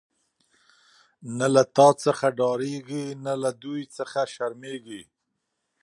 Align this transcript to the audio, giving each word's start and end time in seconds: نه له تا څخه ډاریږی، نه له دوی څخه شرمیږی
نه 1.37 1.47
له 1.53 1.63
تا 1.75 1.87
څخه 2.03 2.27
ډاریږی، 2.39 3.05
نه 3.25 3.33
له 3.43 3.49
دوی 3.63 3.81
څخه 3.97 4.19
شرمیږی 4.33 5.03